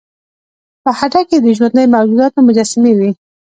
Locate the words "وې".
2.97-3.11